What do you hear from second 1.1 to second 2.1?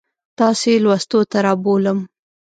ته رابولم.